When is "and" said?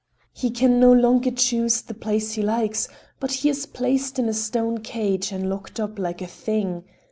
5.31-5.47